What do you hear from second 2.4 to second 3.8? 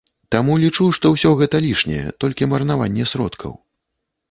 марнаванне сродкаў.